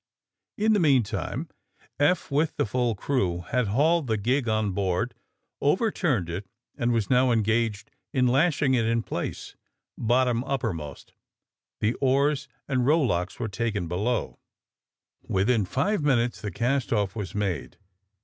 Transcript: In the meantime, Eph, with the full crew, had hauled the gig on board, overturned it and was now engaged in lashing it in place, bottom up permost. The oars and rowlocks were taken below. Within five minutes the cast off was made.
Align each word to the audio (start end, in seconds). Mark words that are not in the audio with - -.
In 0.57 0.73
the 0.73 0.79
meantime, 0.79 1.47
Eph, 1.99 2.31
with 2.31 2.55
the 2.55 2.65
full 2.65 2.95
crew, 2.95 3.41
had 3.41 3.67
hauled 3.67 4.07
the 4.07 4.17
gig 4.17 4.49
on 4.49 4.71
board, 4.71 5.13
overturned 5.61 6.27
it 6.27 6.47
and 6.75 6.91
was 6.91 7.11
now 7.11 7.29
engaged 7.31 7.91
in 8.11 8.25
lashing 8.25 8.73
it 8.73 8.85
in 8.85 9.03
place, 9.03 9.55
bottom 9.99 10.43
up 10.45 10.61
permost. 10.61 11.11
The 11.81 11.93
oars 12.01 12.47
and 12.67 12.83
rowlocks 12.83 13.39
were 13.39 13.47
taken 13.47 13.87
below. 13.87 14.39
Within 15.27 15.65
five 15.65 16.01
minutes 16.01 16.41
the 16.41 16.49
cast 16.49 16.91
off 16.91 17.15
was 17.15 17.35
made. 17.35 17.77